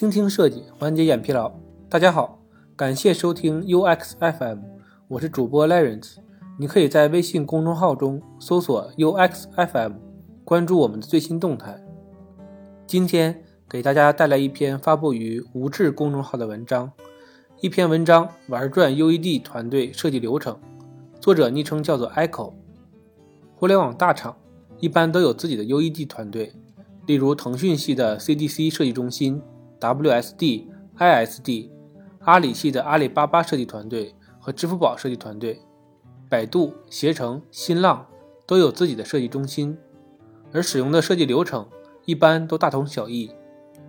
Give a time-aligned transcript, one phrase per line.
[0.00, 1.52] 倾听设计，缓解眼疲劳。
[1.90, 2.40] 大家好，
[2.74, 4.60] 感谢收听 UX FM，
[5.08, 6.14] 我是主播 Lawrence。
[6.58, 9.92] 你可以在微信公众号中搜索 UX FM，
[10.42, 11.78] 关注我们的最新动态。
[12.86, 16.90] 今天给大家带来一篇发布于无智公众号的文章，
[17.60, 20.58] 一篇文章玩转 UED 团队设计流程，
[21.20, 22.54] 作者昵称叫做 Echo。
[23.54, 24.34] 互联网大厂
[24.78, 26.54] 一般都有自己的 UED 团队，
[27.04, 29.42] 例如腾讯系的 CDC 设计中心、
[29.80, 30.66] WSD、
[30.98, 31.70] ISD，
[32.20, 35.60] 阿里系的阿里巴巴设计团队和支付宝设计团队，
[36.28, 38.06] 百度、携程、新浪
[38.46, 39.76] 都有自己的设计中心，
[40.52, 41.66] 而使用的设计流程
[42.04, 43.30] 一般都大同小异。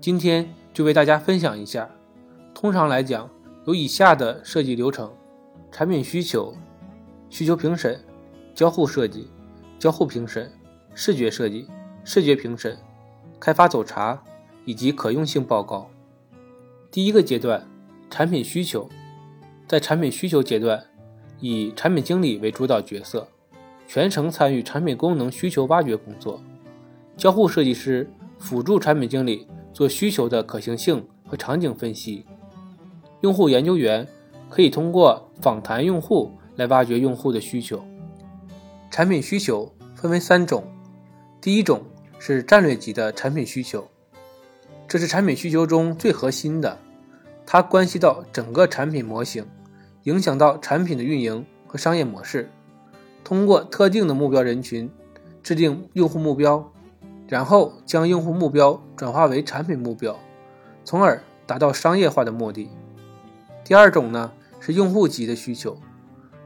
[0.00, 1.90] 今天就为大家分享一下。
[2.54, 3.28] 通常来讲，
[3.66, 5.12] 有以下的设计流程：
[5.70, 6.54] 产品需求、
[7.28, 8.02] 需求评审、
[8.54, 9.28] 交互设计。
[9.76, 10.50] 交互评审、
[10.94, 11.68] 视觉设计、
[12.04, 12.78] 视觉评审、
[13.38, 14.22] 开发走查
[14.64, 15.88] 以及可用性报告。
[16.90, 17.66] 第一个阶段，
[18.08, 18.88] 产品需求，
[19.66, 20.84] 在产品需求阶段，
[21.40, 23.26] 以产品经理为主导角色，
[23.86, 26.40] 全程参与产品功能需求挖掘工作。
[27.16, 32.24] 交互设计师辅助产品经理做需求的可行性和场景分析。
[33.20, 34.06] 用户研究员
[34.50, 37.82] 可以通过访谈用户来挖掘用户的需求。
[38.90, 40.64] 产品需求分为三种，
[41.40, 41.82] 第一种
[42.18, 43.88] 是战略级的产品需求，
[44.86, 46.78] 这是产品需求中最核心的，
[47.46, 49.44] 它关系到整个产品模型，
[50.04, 52.50] 影响到产品的运营和商业模式。
[53.24, 54.90] 通过特定的目标人群，
[55.42, 56.70] 制定用户目标，
[57.26, 60.16] 然后将用户目标转化为产品目标，
[60.84, 62.68] 从而达到商业化的目的。
[63.64, 65.76] 第二种呢是用户级的需求。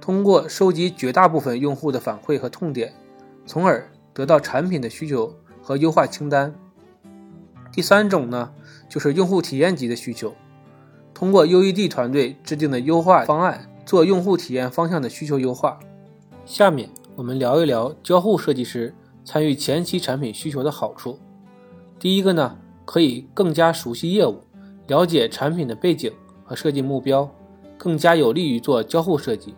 [0.00, 2.92] 通过收集绝大部分用户的反馈和痛点，
[3.46, 6.54] 从而得到产品的需求和优化清单。
[7.74, 8.52] 第三种呢，
[8.88, 10.32] 就是用户体验级的需求，
[11.12, 15.80] 通过 UED 团队制定的优化方案，做用户体验方向的需求优化。
[16.46, 21.18] 下面我们聊一聊交互设计师参与前期产品需求的好处。
[21.98, 24.40] 第一个呢，可以更加熟悉业务，
[24.86, 26.12] 了解产品的背景
[26.44, 27.28] 和设计目标，
[27.76, 29.52] 更加有利于做交互设计。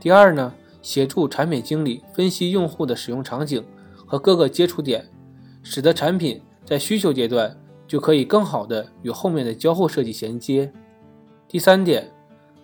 [0.00, 0.52] 第二呢，
[0.82, 3.64] 协助产品经理分析用户的使用场景
[4.04, 5.08] 和各个接触点，
[5.62, 7.56] 使得产品在需求阶段
[7.86, 10.72] 就可以更好的与后面的交互设计衔接。
[11.46, 12.12] 第三点，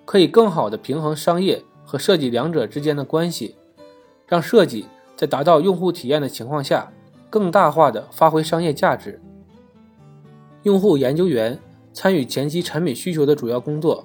[0.05, 3.55] 可以更好的平衡商业和设计两者之间的关系，
[4.27, 4.87] 让设计
[5.17, 6.93] 在达到用户体验的情况下，
[7.31, 9.21] 更大化的发挥商业价值。
[10.65, 11.57] 用户研究员
[11.93, 14.05] 参与前期产品需求的主要工作。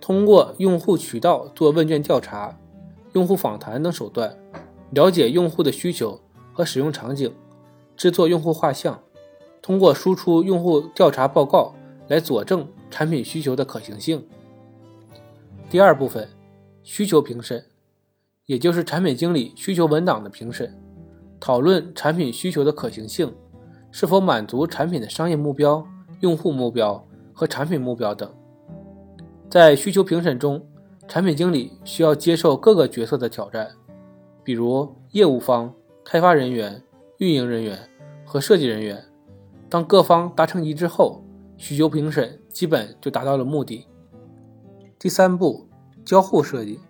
[0.00, 2.56] 通过用户渠道做问卷调查、
[3.12, 4.34] 用户访谈等手段，
[4.92, 6.18] 了解用户的需求
[6.54, 7.30] 和使用场景，
[7.94, 8.98] 制作用户画像，
[9.60, 11.74] 通过输出用户调查报告
[12.08, 14.26] 来佐证产品需求的可行性。
[15.70, 16.28] 第二部分，
[16.82, 17.64] 需求评审，
[18.46, 20.74] 也就是产品经理需求文档的评审，
[21.38, 23.34] 讨论产品需求的可行性，
[23.90, 25.86] 是否满足产品的商业目标、
[26.20, 28.32] 用户目标和产品目标等。
[29.50, 30.64] 在需求评审中，
[31.06, 33.68] 产品经理需要接受各个角色的挑战，
[34.42, 35.70] 比如业务方、
[36.04, 36.82] 开发人员、
[37.18, 37.78] 运营人员
[38.24, 39.04] 和设计人员。
[39.68, 41.22] 当各方达成一致后，
[41.56, 43.86] 需求评审基本就达到了目的。
[44.98, 45.68] 第三步，
[46.04, 46.80] 交互设计。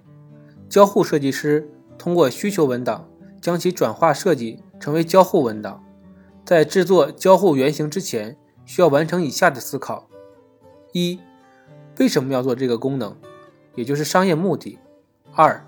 [0.69, 3.09] 交互设计师通过需求文档
[3.41, 5.83] 将其转化设计成为交互文档。
[6.45, 10.09] 在制作交互原型之前，需要完成以下的思考：
[10.93, 11.19] 一。
[11.99, 13.17] 为什么要做这个功能，
[13.75, 14.79] 也就是商业目的？
[15.35, 15.67] 二、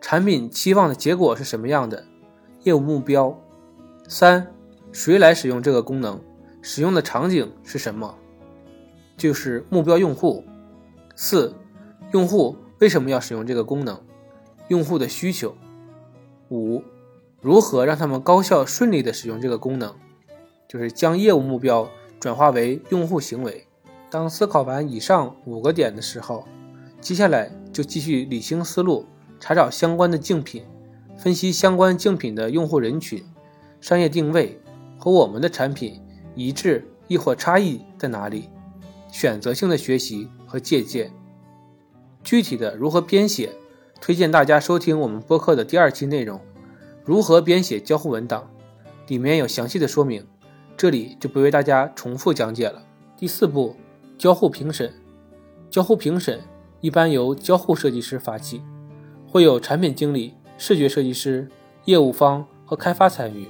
[0.00, 2.04] 产品期望的结果是什么样的？
[2.62, 3.36] 业务目标。
[4.06, 4.54] 三、
[4.92, 6.20] 谁来使用这个功能？
[6.62, 8.14] 使用的场景是什么？
[9.16, 10.44] 就是目标用户。
[11.14, 11.54] 四、
[12.12, 14.00] 用户为什么要使用这个功能？
[14.68, 15.54] 用户的需求。
[16.50, 16.82] 五、
[17.40, 19.94] 如何让他们高效顺利的使用这个功能？
[20.68, 23.66] 就是将业务目标转化为用户行为。
[24.08, 26.46] 当思考完以上五个点的时候，
[27.00, 29.04] 接下来就继续理清思路，
[29.40, 30.62] 查找相关的竞品，
[31.18, 33.24] 分析相关竞品的用户人群、
[33.80, 34.60] 商业定位
[34.98, 36.00] 和我们的产品
[36.34, 38.48] 一致亦或差异在哪里，
[39.10, 41.12] 选择性的学习和借鉴。
[42.24, 43.50] 具体的如何编写，
[44.00, 46.40] 推荐大家收听我们播客的第二期内容，
[47.04, 48.50] 如何编写交互文档，
[49.08, 50.26] 里面有详细的说明，
[50.76, 52.82] 这里就不为大家重复讲解了。
[53.16, 53.76] 第四步。
[54.18, 54.92] 交互评审，
[55.68, 56.38] 交互评审
[56.80, 58.62] 一般由交互设计师发起，
[59.26, 61.48] 会有产品经理、视觉设计师、
[61.86, 63.48] 业务方和开发参与。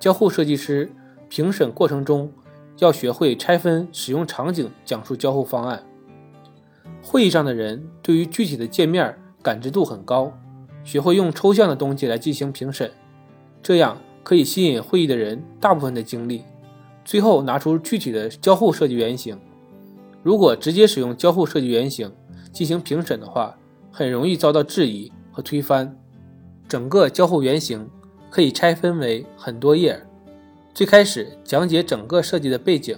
[0.00, 0.90] 交互设计师
[1.34, 2.30] 评审过程中
[2.76, 5.82] 要学会拆分使用场景讲述交互方案。
[7.02, 10.30] 会议上的人对于具体的界面感知度很高，
[10.84, 12.92] 学会用抽象的东西来进行评审，
[13.62, 16.42] 这样可以吸引会议的人大部分的精力，
[17.02, 19.40] 最后拿出具体的交互设计原型。
[20.22, 22.12] 如果直接使用交互设计原型
[22.52, 23.56] 进行评审的话，
[23.90, 25.98] 很容易遭到质疑和推翻。
[26.68, 27.88] 整个交互原型
[28.28, 29.98] 可以拆分为很多页，
[30.74, 32.96] 最开始讲解整个设计的背景，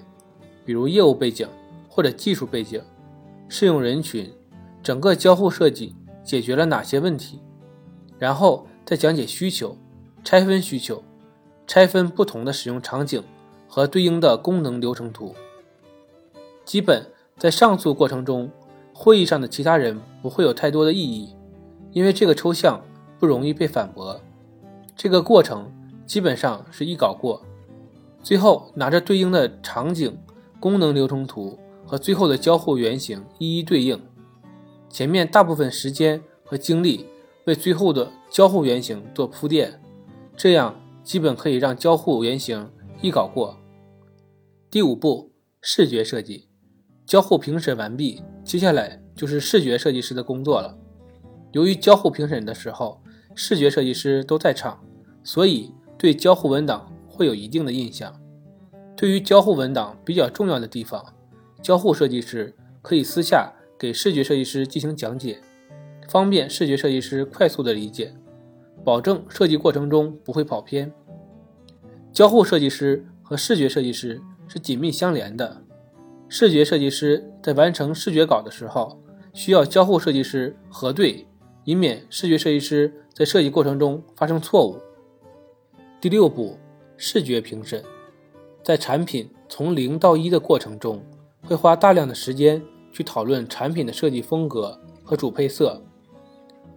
[0.64, 1.48] 比如业务背景
[1.88, 2.80] 或者技术背景、
[3.48, 4.32] 适用人群、
[4.82, 7.40] 整个交互设计解决了哪些问题，
[8.18, 9.76] 然后再讲解需求，
[10.22, 11.02] 拆分需求，
[11.66, 13.22] 拆分不同的使用场景
[13.68, 15.34] 和对应的功能流程图。
[16.64, 17.04] 基本
[17.36, 18.50] 在上述过程中，
[18.92, 21.34] 会议上的其他人不会有太多的异议，
[21.92, 22.82] 因为这个抽象。
[23.16, 24.20] 不容易被反驳，
[24.94, 25.72] 这个过程
[26.04, 27.40] 基本上是一稿过，
[28.24, 30.18] 最后拿着对应的场景、
[30.58, 34.00] 功能流程图和最后的交互原型一一对应。
[34.88, 37.06] 前面大部分时间和精力
[37.44, 39.78] 为最后的交互原型做铺垫，
[40.34, 42.70] 这样基本可以让交互原型
[43.02, 43.58] 一稿过。
[44.70, 45.30] 第五步，
[45.60, 46.48] 视觉设计，
[47.04, 50.78] 交互评审完毕，接下来就是视觉设计师的工作了。
[51.52, 53.02] 由于交互评审的时候，
[53.34, 54.82] 视觉设计师都在场，
[55.22, 58.20] 所以对交互文档会有一定的印象。
[58.96, 61.04] 对于交互文档比较重要的地方，
[61.62, 65.40] 交互设计师可以私下给视觉设计师进行讲解，
[66.08, 68.14] 方便视觉设计师快速的理解，
[68.84, 70.92] 保证设计过程中不会跑偏。
[72.12, 75.62] 交互设计师和视觉设计师是紧密相连的，
[76.28, 79.00] 视觉设计师在完成视觉稿的时候，
[79.32, 81.26] 需要交互设计师核对。
[81.66, 84.78] 以免视觉设计师在设计过程中发生错误。
[85.98, 86.58] 第六步，
[86.96, 87.82] 视觉评审，
[88.62, 91.04] 在产品从零到一的过程中，
[91.42, 92.62] 会花大量的时间
[92.92, 95.82] 去讨论产品的设计风格和主配色。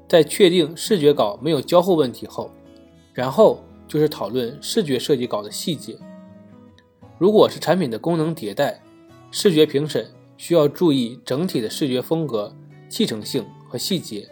[0.07, 2.49] 在确定视觉稿没有交互问题后，
[3.13, 5.97] 然后就是讨论视觉设计稿的细节。
[7.17, 8.81] 如果是产品的功能迭代，
[9.31, 12.55] 视觉评审需要注意整体的视觉风格、
[12.87, 14.29] 继承性和细节。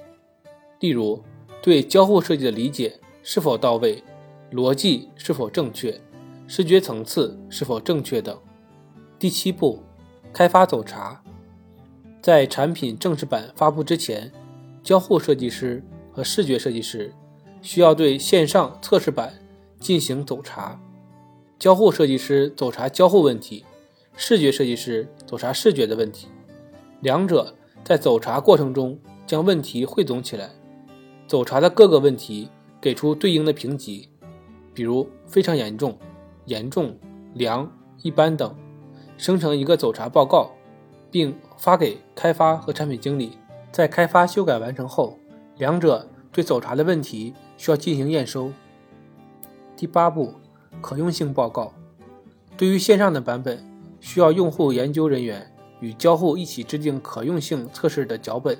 [0.79, 1.21] 例如，
[1.61, 4.03] 对交互设计的理解是否到位，
[4.51, 5.99] 逻辑是否正确，
[6.47, 8.37] 视觉层次是否正确等。
[9.17, 9.81] 第七步，
[10.31, 11.21] 开发走查，
[12.21, 14.31] 在产品正式版发布之前，
[14.83, 17.13] 交互设计师和视觉设计师
[17.61, 19.33] 需要对线上测试版
[19.79, 20.79] 进行走查。
[21.57, 23.65] 交互设计师走查交互问题，
[24.15, 26.27] 视觉设计师走查视觉的问题，
[27.01, 30.49] 两者在走查过程中将问题汇总起来。
[31.27, 32.49] 走查的各个问题
[32.79, 34.09] 给出对应的评级，
[34.75, 35.97] 比如非常严重、
[36.45, 36.95] 严重、
[37.33, 37.71] 良、
[38.03, 38.53] 一般等，
[39.17, 40.51] 生成一个走查报告，
[41.09, 43.37] 并发给开发和产品经理。
[43.71, 45.17] 在开发修改完成后，
[45.57, 48.51] 两者对走查的问题需要进行验收。
[49.77, 50.33] 第八步，
[50.81, 51.73] 可用性报告。
[52.57, 53.65] 对于线上的版本，
[53.99, 58.57] 需要用户研究人员与交互一起制定可用性测试的脚本。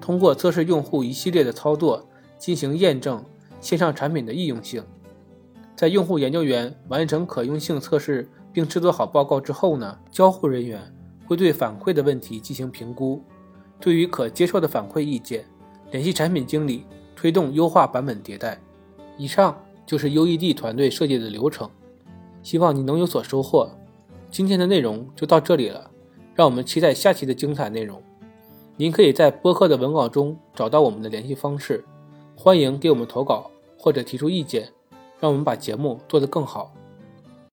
[0.00, 2.06] 通过测试用户一系列的操作
[2.36, 3.24] 进行验证
[3.60, 4.84] 线上产品的易用性，
[5.76, 10.80] 在用户研究员完成可用性测试并制作好报告之后呢，交互人员
[11.26, 13.22] 会对反馈的问题进行评估，
[13.80, 15.44] 对于可接受的反馈意见，
[15.90, 16.84] 联系产品经理
[17.16, 18.60] 推动优化版本迭代。
[19.16, 21.68] 以上就是 UED 团队设计的流程，
[22.42, 23.70] 希望你能有所收获。
[24.30, 25.90] 今天的内容就到这里了，
[26.34, 28.02] 让我们期待下期的精彩内容。
[28.76, 31.84] 您可以在播客的文稿中找到我们的联系方式，
[32.36, 34.68] 欢迎给我们投稿或者提出意见，
[35.24, 36.70] 让我们把节目做得更好。